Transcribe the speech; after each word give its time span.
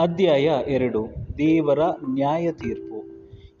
ಅಧ್ಯಾಯ 0.00 0.50
ಎರಡು, 0.66 1.06
ದೇವರ 1.38 1.78
ನ್ಯಾಯ 2.08 2.52
ತೀರ್ಪು 2.52 3.04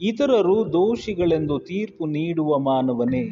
ಇತರರು 0.00 0.72
ದೋಷಿಗಳೆಂದು 0.72 1.58
ತೀರ್ಪು 1.58 2.06
ನೀಡುವ 2.06 2.58
ಮಾನವನೇ, 2.58 3.22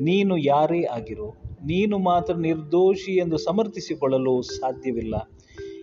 ನೀನು 0.00 0.36
ಯಾರೇ 0.36 0.82
ಆಗಿರು, 0.82 1.42
ನೀನು 1.66 1.98
ಮಾತ್ರ 1.98 2.34
ನಿರ್ದೋಷಿ 2.34 3.12
ಎಂದು 3.12 3.38
ಸಮರ್ಥಿಸಿಕೊಳ್ಳಲು 3.38 4.42
ಸಾಧ್ಯವಿಲ್ಲ. 4.42 5.14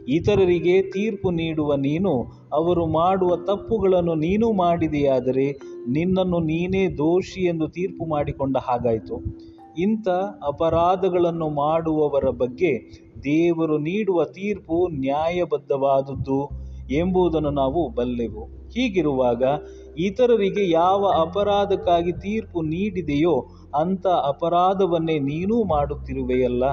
ಇತರರಿಗೆ 0.08 0.82
ತೀರ್ಪು 0.82 1.32
ನೀಡುವ 1.32 1.76
ನೀನು, 1.76 2.32
ಅವರು 2.54 2.86
ಮಾಡುವ 2.86 3.36
ತಪ್ಪುಗಳನ್ನು 3.36 4.16
ನೀನು 4.16 4.52
ಮಾಡಿದೆಯಾದರೆ, 4.52 5.60
ನಿನ್ನನ್ನು 5.88 6.40
ನೀನೇ 6.40 6.88
ದೋಷಿ 6.88 7.42
ಎಂದು 7.42 7.68
ತೀರ್ಪು 7.68 8.06
ಮಾಡಿಕೊಂಡ 8.06 8.58
ಹಾಗಾಯಿತು. 8.58 9.49
ಇಂಥ 9.78 10.08
ಅಪರಾಧಗಳನ್ನು 10.48 11.50
ಮಾಡುವವರ 11.50 12.30
ಬಗ್ಗೆ 12.30 12.80
ದೇವರು 13.24 13.78
ನೀಡುವ 13.78 14.26
ತೀರ್ಪು 14.26 14.88
ನ್ಯಾಯಬದ್ಧವಾದದ್ದು 14.88 16.50
ಎಂಬುದನ್ನು 16.90 17.50
ನಾವು 17.50 17.90
ಬಲ್ಲೆವು. 17.90 18.44
ಹೀಗಿರುವಾಗ 18.46 19.44
ಇತರರಿಗೆ 19.98 20.70
ಯಾವ 20.70 21.12
ಅಪರಾಧಕ್ಕಾಗಿ 21.22 22.12
ತೀರ್ಪು 22.12 22.62
ನೀಡಿದೆಯೋ 22.62 23.46
ಅಂಥ 23.76 24.08
ಅಪರಾಧವನ್ನೇ 24.08 25.20
ನೀನೂ 25.20 25.64
ಮಾಡುತ್ತಿರುವೆಯಲ್ಲ. 25.64 26.64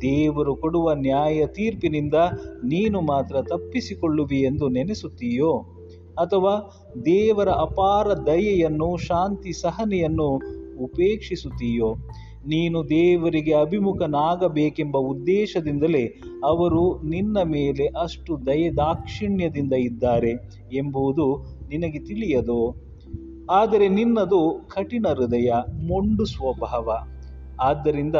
ದೇವರು 0.00 0.56
ಕೊಡುವ 0.56 0.92
ನ್ಯಾಯ 0.92 1.46
ತೀರ್ಪಿನಿಂದ 1.46 2.14
ನೀನು 2.64 3.00
ಮಾತ್ರ 3.00 3.42
ತಪ್ಪಿಸಿಕೊಳ್ಳುವಿ 3.42 4.42
ಎಂದು 4.42 4.68
ನೆನೆಸುತ್ತೀಯೋ? 4.68 5.52
ಅಥವಾ 6.18 6.72
ದೇವರ 7.04 7.48
ಅಪಾರ 7.48 8.12
ದಯೆಯನ್ನು, 8.12 8.96
ಶಾಂತಿ 8.96 9.52
ಸಹನೆಯನ್ನು 9.52 10.59
ಉಪೇಕ್ಷಿಸುತ್ತೀಯೋ? 10.80 11.94
ನೀನು 12.46 12.88
ದೇವರಿಗೆ 12.88 13.54
ಅಭಿಮುಖನಾಗಬೇಕೆಂಬ 13.54 14.96
ಉದ್ದೇಶದಿಂದಲೇ 14.96 16.06
ಅವರು 16.44 17.02
ನಿನ್ನ 17.02 17.42
ಮೇಲೆ 17.42 17.86
ಅಷ್ಟು 17.86 18.46
ದಯೆ 18.46 18.70
ದಾಕ್ಷಿಣ್ಯದಿಂದ 18.70 19.72
ಇದ್ದಾರೆ 19.72 20.30
ಎಂಬುದು 20.72 21.58
ನಿನಗೆ 21.68 21.98
ತಿಳಿಯದು? 21.98 22.90
ಆದರೆ 23.50 23.88
ನಿನ್ನದು 23.88 24.68
ಕಠಿಣ 24.68 25.06
ಹೃದಯ, 25.08 25.52
ಮೊಂಡು 25.82 26.24
ಸ್ವಭಾವ. 26.24 26.98
ಆದ್ದರಿಂದ 27.60 28.14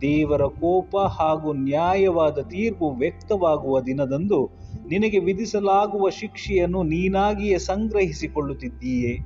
ದೇವರ 0.00 0.42
ಕೋಪ 0.42 0.96
ಹಾಗೂ 0.96 1.52
ನ್ಯಾಯವಾದ 1.52 2.38
ತೀರ್ಪು 2.38 2.90
ವ್ಯಕ್ತವಾಗುವ 2.90 3.80
ದಿನದಂದು 3.80 4.50
ನಿನಗೆ 4.88 5.18
ವಿಧಿಸಲಾಗುವ 5.18 6.08
ಶಿಕ್ಷೆಯನ್ನು 6.08 6.82
ನೀನಾಗಿಯೇ 6.82 7.58
ಸಂಗ್ರಹಿಸಿಕೊಳ್ಳುತ್ತಿದ್ದೀಯೇ. 7.58 9.18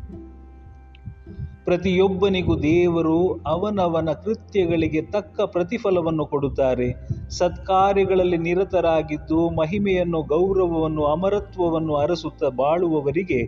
ಪ್ರತಿಯೊಬ್ಬನಿಗೂ 1.64 2.54
ದೇವರು 2.62 3.42
ಅವನವನ 3.46 4.12
ಕೃತ್ಯಗಳಿಗೆ 4.12 5.00
ತಕ್ಕ 5.02 5.40
ಪ್ರತಿಫಲವನ್ನು 5.40 6.26
ಕೊಡುತ್ತಾರೆ. 6.26 6.88
ಸತ್ಕಾರ್ಯಗಳಲ್ಲಿ 7.30 8.36
ನಿರತರಾಗಿದ್ದು 8.36 9.50
ಮಹಿಮೆಯನ್ನು, 9.50 10.22
ಗೌರವವನ್ನು, 10.22 11.04
ಅಮರತ್ವವನ್ನು 11.04 11.94
ಅರಸುತ್ತಾ 11.94 12.48
ಬಾಳುವವರಿಗೆ 12.48 13.40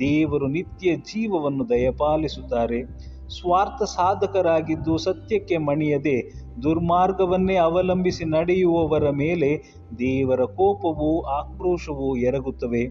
ದೇವರು 0.00 0.46
ನಿತ್ಯ 0.46 0.96
ಜೀವವನ್ನು 0.96 1.68
ದಯಪಾಲಿಸುತ್ತಾರೆ. 1.68 2.80
ಸ್ವಾರ್ಥ 3.28 3.82
ಸಾಧಕರಾಗಿದ್ದು 3.82 4.96
ಸತ್ಯಕ್ಕೆ 4.98 5.56
ಮಣಿಯದೆ 5.58 6.45
ದುರ್ಮಾರ್ಗವನ್ನೇ 6.62 7.56
ಅವಲಂಬಿಸಿ 7.58 8.24
ನಡೆಯುವವರ 8.28 9.10
ಮೇಲೆ 9.10 9.50
ದೇವರ 9.98 10.44
ಕೋಪವೂ 10.56 11.10
ಆಕ್ರೋಶವೂ 11.30 12.16
ಎರಗುತ್ತವೆ. 12.16 12.82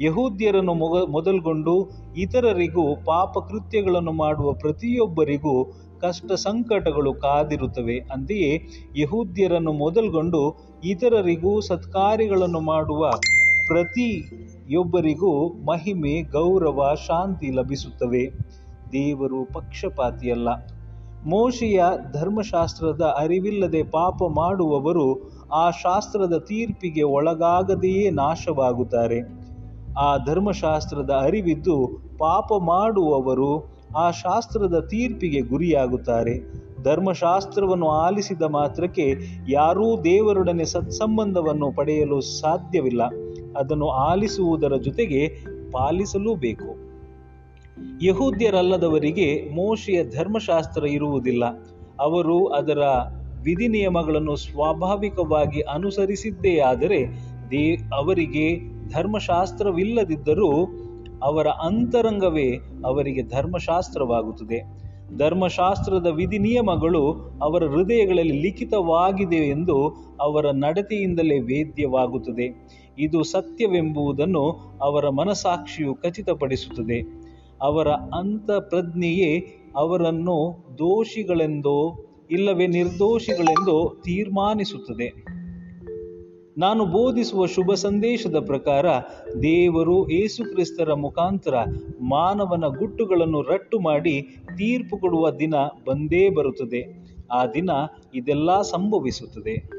ಯಹೂದ್ಯರನ್ನು 0.00 0.74
ಮೊಗ, 0.74 0.96
ಮೊದಲ್ಗೊಂಡು 1.10 1.74
ಇತರರಿಗೂ 2.16 2.84
ಪಾಪ 3.04 3.32
ಕೃತ್ಯಗಳನ್ನು 3.48 4.12
ಮಾಡುವ 4.12 4.52
ಪ್ರತಿಯೊಬ್ಬರಿಗೂ 4.52 5.54
ಕಷ್ಟ 6.02 6.32
ಸಂಕಟಗಳು 6.32 7.12
ಕಾದಿರುತ್ತವೆ. 7.14 7.98
ಅಂತೆಯೇ 8.12 8.52
ಯಹೂದ್ಯರನ್ನು 8.96 9.72
ಮೊದಲ್ಗೊಂಡು 9.72 10.42
ಇತರರಿಗೂ 10.84 11.60
ಸತ್ಕಾರ್ಯಗಳನ್ನು 11.60 12.60
ಮಾಡುವ 12.60 13.02
ಪ್ರತಿಯೊಬ್ಬರಿಗೂ 13.66 15.32
ಮಹಿಮೆ, 15.64 16.22
ಗೌರವ, 16.32 16.94
ಶಾಂತಿ 17.06 17.50
ಲಭಿಸುತ್ತವೆ. 17.50 18.24
ದೇವರು 18.92 19.44
ಪಕ್ಷಪಾತಿಯಲ್ಲ. 19.52 20.48
ಮೋಶೆಯ 21.26 21.84
ಧರ್ಮಶಾಸ್ತ್ರದ 22.12 23.14
ಅರಿವಿಲ್ಲದೆ 23.18 23.82
ಪಾಪ 23.82 24.18
ಮಾಡುವವರು 24.28 25.32
ಆ 25.52 25.70
ಶಾಸ್ತ್ರದ 25.70 26.38
ತೀರ್ಪಿಗೆ 26.38 27.02
ಒಳಗಾಗದೆಯೇ 27.02 28.10
ನಾಶವಾಗುತ್ತಾರೆ. 28.10 29.20
ಆ 29.98 30.16
ಧರ್ಮಶಾಸ್ತ್ರದ 30.16 31.10
ಅರಿವಿದ್ದು 31.10 32.00
ಪಾಪ 32.18 32.52
ಮಾಡುವವರು 32.58 33.80
ಆ 33.96 34.10
ಶಾಸ್ತ್ರದ 34.10 34.86
ತೀರ್ಪಿಗೆ 34.90 35.40
ಗುರಿಯಾಗುತ್ತಾರೆ. 35.40 36.60
ಧರ್ಮಶಾಸ್ತ್ರವನ್ನು 36.82 37.88
ಆಲಿಸಿದ 37.88 38.42
ಮಾತ್ರಕ್ಕೆ 38.42 39.14
ಯಾರೂ 39.48 39.96
ದೇವರೊಡನೆ 39.96 40.64
ಸತ್ಸಂಬಂಧವನ್ನು 40.64 41.72
ಪಡೆಯಲು 41.72 42.20
ಸಾಧ್ಯವಿಲ್ಲ. 42.20 43.02
ಅದನ್ನು 43.56 43.88
ಆಲಿಸುವುದರ 43.88 44.76
ಜೊತೆಗೆ 44.76 45.28
ಪಾಲಿಸಲೂ 45.70 46.34
ಬೇಕು. 46.34 46.89
ಯಹೂದ್ಯರಲ್ಲದವರಿಗೆ 48.02 49.50
ಮೋಶೆಯ 49.54 50.04
ಧರ್ಮಶಾಸ್ತ್ರ 50.04 50.86
ಇರುವುದಿಲ್ಲ. 50.86 51.44
ಅವರು 52.00 52.46
ಅದರ 52.46 52.78
ವಿಧಿ 53.44 53.68
ನಿಯಮಗಳನ್ನು 53.68 54.36
ಸ್ವಾಭಾವಿಕವಾಗಿ 54.36 55.60
ಅನುಸರಿಸಿದ್ದೇ 55.60 56.58
ಆದರೆ 56.58 57.06
ದೇ, 57.50 57.76
ಅವರಿಗೆ 57.76 58.58
ಧರ್ಮಶಾಸ್ತ್ರವಿಲ್ಲದಿದ್ದರೂ 58.92 60.66
ಅವರ 61.22 61.46
ಅಂತರಂಗವೇ 61.46 62.56
ಅವರಿಗೆ 62.84 63.22
ಧರ್ಮಶಾಸ್ತ್ರವಾಗುತ್ತದೆ. 63.22 64.80
ಧರ್ಮಶಾಸ್ತ್ರದ 65.16 66.06
ವಿಧಿ 66.06 66.38
ನಿಯಮಗಳು 66.38 67.12
ಅವರ 67.42 67.66
ಹೃದಯಗಳಲ್ಲಿ 67.66 68.40
ಲಿಖಿತವಾಗಿದೆ 68.40 69.36
ಎಂದು 69.36 69.88
ಅವರ 70.20 70.50
ನಡತೆಯಿಂದಲೇ 70.50 71.38
ವೇದ್ಯವಾಗುತ್ತದೆ. 71.38 72.70
ಇದು 72.98 73.22
ಸತ್ಯವೆಂಬುದನ್ನು 73.22 74.50
ಅವರ 74.82 75.08
ಮನಸಾಕ್ಷಿಯು 75.08 75.94
ಖಚಿತಪಡಿಸುತ್ತದೆ. 75.94 77.19
ಅವರ 77.60 77.88
ಅಂತಃಪ್ರಜ್ಞೆಯೇ 77.88 79.38
ಅವರನ್ನು 79.76 80.64
ದೋಷಿಗಳೆಂದೋ 80.78 82.06
ಇಲ್ಲವೇ 82.30 82.66
ನಿರ್ದೋಷಿಗಳೆಂದೋ 82.66 83.96
ತೀರ್ಮಾನಿಸುತ್ತದೆ. 84.04 85.40
ನಾನು 86.58 86.86
ಬೋಧಿಸುವ 86.86 87.46
ಶುಭ 87.46 87.74
ಸಂದೇಶದ 87.74 88.46
ಪ್ರಕಾರ 88.46 88.86
ದೇವರು 89.42 90.10
ಏಸುಕ್ರಿಸ್ತರ 90.10 90.94
ಮುಖಾಂತರ 90.94 91.54
ಮಾನವನ 92.00 92.64
ಗುಟ್ಟುಗಳನ್ನು 92.66 93.42
ರಟ್ಟು 93.42 93.80
ಮಾಡಿ 93.80 94.22
ತೀರ್ಪು 94.56 94.96
ಕೊಡುವ 94.96 95.30
ದಿನ 95.30 95.54
ಬಂದೇ 95.88 96.30
ಬರುತ್ತದೆ. 96.30 97.10
ಆ 97.32 97.46
ದಿನ 97.46 97.70
ಇದೆಲ್ಲ 98.14 98.62
ಸಂಭವಿಸುತ್ತದೆ. 98.62 99.70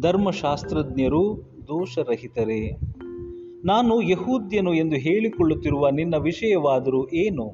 ಧರ್ಮಶಾಸ್ತ್ರಜ್ಞರು 0.00 1.42
ದೋಷರಹಿತರೇ. 1.68 2.78
ನಾನು 3.64 4.02
ಯಹೂದ್ಯನು 4.02 4.74
ಎಂದು 4.74 4.96
ಹೇಳಿಕೊಳ್ಳುತ್ತಿರುವ 4.96 5.88
ನಿನ್ನ 5.88 6.14
ವಿಷಯವಾದರೂ 6.16 7.08
ಏನು? 7.08 7.52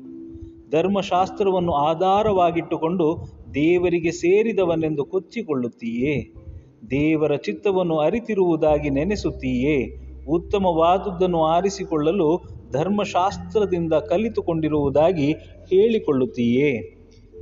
ಧರ್ಮಶಾಸ್ತ್ರವನ್ನು 0.71 1.73
ಆಧಾರವಾಗಿಟ್ಟುಕೊಂಡು 1.73 3.19
ದೇವರಿಗೆ 3.55 4.11
ಸೇರಿದವನೆಂದು 4.11 5.05
ಕೊಚ್ಚಿಕೊಳ್ಳುತ್ತೀಯೇ? 5.05 6.33
ದೇವರ 6.91 7.37
ಚಿತ್ತವನ್ನು 7.37 7.97
ಅರಿತಿರುವುದಾಗಿ 7.97 8.91
ನೆನೆಸುತ್ತೀಯೇ? 8.91 9.99
ಉತ್ತಮವಾದುದನ್ನು 10.29 11.43
ಆರಿಸಿಕೊಳ್ಳಲು 11.45 12.41
ಧರ್ಮಶಾಸ್ತ್ರದಿಂದ 12.73 13.93
ಕಲಿತುಕೊಂಡಿರುವುದಾಗಿ 13.93 15.33
ಹೇಳಿಕೊಳ್ಳುತ್ತೀಯೇ? 15.71 16.99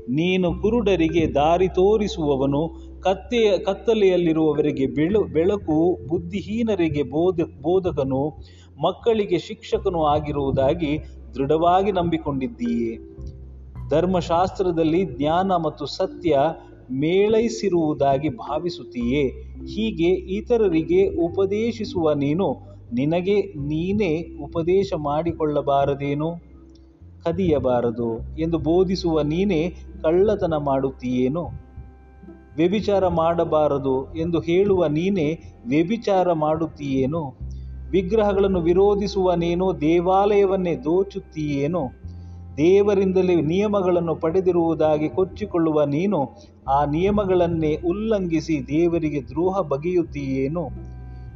ನೀನು 0.08 0.54
ಕುರುಡರಿಗೆ 0.54 1.34
ದಾರಿ 1.34 1.68
ತೋರಿಸುವವನು 1.68 2.89
ಕತ್ತೆಯ 3.00 3.58
ಕತ್ತಲೆಯಲ್ಲಿರುವವರಿಗೆ 3.58 4.86
ಬೆಳು, 4.86 5.24
ಬೆಳಕು 5.24 5.98
ಬುದ್ಧಿಹೀನರಿಗೆ 6.08 7.02
ಬೋಧ, 7.02 7.40
ಬೋಧಕನು, 7.62 8.38
ಮಕ್ಕಳಿಗೆ 8.82 9.38
ಶಿಕ್ಷಕನು 9.38 10.04
ಆಗಿರುವುದಾಗಿ 10.04 10.98
ದೃಢವಾಗಿ 11.34 11.92
ನಂಬಿಕೊಂಡಿದ್ದೀಯೆ. 11.92 12.98
ಧರ್ಮಶಾಸ್ತ್ರದಲ್ಲಿ 13.88 15.04
ಜ್ಞಾನ 15.04 15.52
ಮತ್ತು 15.52 15.86
ಸತ್ಯ 15.86 16.38
ಮೇಳೈಸಿರುವುದಾಗಿ 16.90 18.28
ಭಾವಿಸುತ್ತೀಯೇ. 18.28 19.28
ಹೀಗೆ 19.66 20.08
ಇತರರಿಗೆ 20.08 21.08
ಉಪದೇಶಿಸುವ 21.08 22.12
ನೀನು, 22.12 22.56
ನಿನಗೆ 22.92 23.40
ನೀನೇ 23.40 24.36
ಉಪದೇಶ 24.44 24.92
ಮಾಡಿಕೊಳ್ಳಬಾರದೇನು? 24.96 26.30
ಕದಿಯಬಾರದು 27.24 28.18
ಎಂದು 28.38 28.58
ಬೋಧಿಸುವ 28.58 29.20
ನೀನೇ 29.20 29.70
ಕಳ್ಳತನ 30.02 30.54
ಮಾಡುತ್ತೀಯೇನು? 30.56 31.69
ವ್ಯಭಿಚಾರ 32.56 33.08
ಮಾಡಬಾರದು 33.08 34.14
ಎಂದು 34.14 34.40
ಹೇಳುವ 34.40 34.86
ನೀನೇ 34.86 35.38
ವ್ಯಭಿಚಾರ 35.66 36.32
ಮಾಡುತ್ತೀಯೇನು? 36.32 37.34
ವಿಗ್ರಹಗಳನ್ನು 37.90 38.60
ವಿರೋಧಿಸುವ 38.60 39.34
ನೀನು 39.34 39.80
ದೇವಾಲಯವನ್ನೇ 39.80 40.76
ದೋಚುತ್ತೀಯೇನು? 40.76 42.00
ದೇವರಿಂದಲೇ 42.56 43.34
ನಿಯಮಗಳನ್ನು 43.34 44.14
ಪಡೆದಿರುವುದಾಗಿ 44.14 45.08
ಕೊಚ್ಚಿಕೊಳ್ಳುವ 45.08 45.84
ನೀನು, 45.84 46.30
ಆ 46.68 46.84
ನಿಯಮಗಳನ್ನೇ 46.84 47.76
ಉಲ್ಲಂಘಿಸಿ 47.76 48.66
ದೇವರಿಗೆ 48.68 49.22
ದ್ರೋಹ 49.28 49.60
ಬಗೆಯುತ್ತೀಯೇನು? 49.60 50.68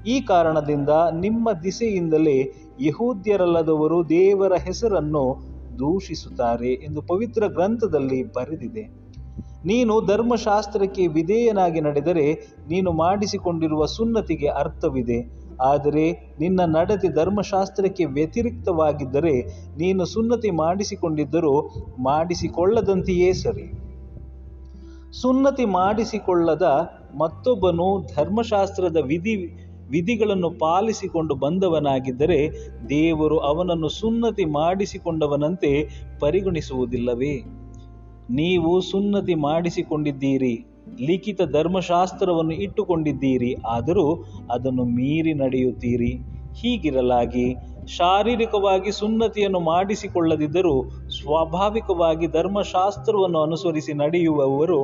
ಈ 0.06 0.20
ಕಾರಣದಿಂದ 0.20 0.88
ನಿಮ್ಮ 1.20 1.52
ದಿಸೆಯಿಂದಲೇ 1.52 2.52
ಯಹೂದ್ಯರಲ್ಲದವರು 2.81 4.08
ದೇವರ 4.08 4.52
ಹೆಸರನ್ನು 4.55 5.55
ದೂಷಿಸುತ್ತಾರೆ 5.78 6.72
ಎಂದು 6.72 7.02
ಪವಿತ್ರ 7.02 7.46
ಗ್ರಂಥದಲ್ಲಿ 7.46 8.22
ಬರೆದಿದೆ. 8.22 9.03
ನೀನು 9.64 10.06
ಧರ್ಮಶಾಸ್ತ್ರಕ್ಕೆ 10.06 11.06
ವಿಧೇಯನಾಗಿ 11.06 11.81
ನಡೆದರೆ 11.81 12.26
ನೀನು 12.69 12.93
ಮಾಡಿಸಿಕೊಂಡಿರುವ 12.93 13.84
ಸುನ್ನತಿಗೆ 13.84 14.49
ಅರ್ಥವಿದೆ. 14.49 15.44
ಆದರೆ 15.61 16.37
ನಿನ್ನ 16.40 16.61
ನಡತೆ 16.76 17.08
ಧರ್ಮಶಾಸ್ತ್ರಕ್ಕೆ 17.08 18.05
ವ್ಯತಿರಿಕ್ತವಾಗಿದ್ದರೆ 18.05 19.34
ನೀನು 19.76 20.05
ಸುನ್ನತಿ 20.05 20.50
ಮಾಡಿಸಿಕೊಂಡಿದ್ದರೂ 20.50 21.55
ಮಾಡಿಸಿಕೊಳ್ಳದಂತೆಯೇ 21.99 23.32
ಸರಿ. 23.32 23.66
ಸುನ್ನತಿ 25.20 25.64
ಮಾಡಿಸಿಕೊಳ್ಳದ 25.64 26.62
ಮತ್ತೊಬ್ಬನು 27.19 27.88
ಧರ್ಮಶಾಸ್ತ್ರದ 28.16 28.96
ವಿಧಿ, 28.96 29.34
ವಿಧಿಗಳನ್ನು 29.90 30.50
ಪಾಲಿಸಿಕೊಂಡು 30.50 31.34
ಬಂದವನಾಗಿದ್ದರೆ 31.34 32.38
ದೇವರು 32.88 33.38
ಅವನನ್ನು 33.38 33.88
ಸುನ್ನತಿ 33.88 34.44
ಮಾಡಿಸಿಕೊಂಡವನಂತೆ 34.44 35.70
ಪರಿಗಣಿಸುವುದಿಲ್ಲವೇ? 36.20 37.63
ನೀವು 38.29 38.81
ಸುನ್ನತಿ 38.81 39.35
ಮಾಡಿಸಿಕೊಂಡಿದ್ದೀರಿ, 39.35 40.55
ಲಿಖಿತ 41.00 41.43
ಧರ್ಮಶಾಸ್ತ್ರವನ್ನು 41.43 42.53
ಇಟ್ಟುಕೊಂಡಿದ್ದೀರಿ, 42.53 43.55
ಆದರೂ 43.67 44.06
ಅದನ್ನು 44.50 44.85
ಮೀರಿ 44.85 45.35
ನಡೆಯುತ್ತೀರಿ. 45.35 46.12
ಹೀಗಿರಲಾಗಿ 46.56 47.47
ಶಾರೀರಿಕವಾಗಿ 47.87 48.91
ಸುನ್ನತಿಯನ್ನು 48.93 49.61
ಮಾಡಿಸಿಕೊಳ್ಳದಿದ್ದರೂ 49.61 50.82
ಸ್ವಾಭಾವಿಕವಾಗಿ 51.09 52.26
ಧರ್ಮಶಾಸ್ತ್ರವನ್ನು 52.26 53.43
ಅನುಸರಿಸಿ 53.43 53.93
ನಡೆಯುವವರು 53.94 54.79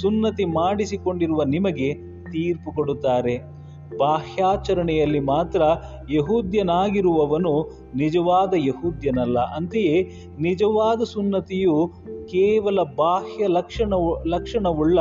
ಸುನ್ನತಿ 0.00 0.44
ಮಾಡಿಸಿಕೊಂಡಿರುವ 0.44 1.42
ನಿಮಗೆ 1.42 1.94
ತೀರ್ಪು 2.32 2.72
ಕೊಡುತ್ತಾರೆ. 2.72 3.55
ಬಾಹ್ಯಾಚರಣೆಯಲ್ಲಿ 3.98 5.20
ಮಾತ್ರ 5.20 5.62
ಯಹೂದ್ಯನಾಗಿರುವವನು 6.10 7.70
ನಿಜವಾದ 7.94 8.54
ಯಹೂದ್ಯನಲ್ಲ. 8.56 9.38
ಅಂತೆಯೇ 9.38 10.10
ನಿಜವಾದ 10.38 11.02
ಸುನ್ನತಿಯು 11.02 11.92
ಕೇವಲ 12.26 12.78
ಬಾಹ್ಯ 12.96 13.46
ಲಕ್ಷಣ 13.46 13.94
ಲಕ್ಷಣವುಳ್ಳ 14.26 14.98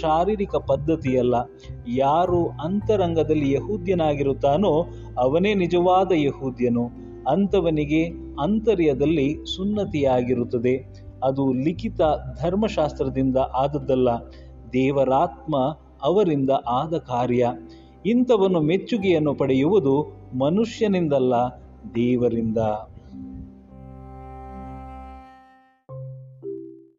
ಶಾರೀರಿಕ 0.00 0.56
ಪದ್ಧತಿಯಲ್ಲ. 0.56 1.34
ಯಾರು 1.88 2.48
ಅಂತರಂಗದಲ್ಲಿ 2.48 3.52
ಯಹೂದ್ಯನಾಗಿರುತ್ತಾನೋ 3.52 4.86
ಅವನೇ 5.18 5.54
ನಿಜವಾದ 5.54 6.12
ಯಹೂದ್ಯನು. 6.14 6.90
ಅಂಥವನಿಗೆ 7.30 8.04
ಅಂತರ್ಯದಲ್ಲಿ 8.42 9.56
ಸುನ್ನತಿಯಾಗಿರುತ್ತದೆ. 9.56 11.04
ಅದು 11.24 11.52
ಲಿಖಿತ 11.52 12.00
ಧರ್ಮಶಾಸ್ತ್ರದಿಂದ 12.42 13.36
ಆದದ್ದಲ್ಲ. 13.36 14.08
ದೇವರಾತ್ಮ 14.72 15.56
ಅವರಿಂದ 16.02 16.50
ಆದ 16.68 16.96
ಕಾರ್ಯ. 16.96 17.52
ಇಂಥವನು 18.04 18.60
ಮೆಚ್ಚುಗೆಯನ್ನು 18.60 19.34
ಪಡೆಯುವುದು 19.34 19.94
ಮನುಷ್ಯನಿಂದಲ್ಲ 20.34 21.34
ದೇವರಿಂದ. 21.94 22.58